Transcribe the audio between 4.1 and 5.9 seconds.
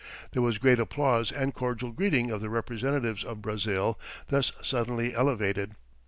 thus suddenly elevated.